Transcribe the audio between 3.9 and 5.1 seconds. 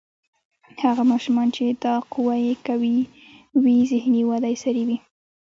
ذهني وده یې سریع وي.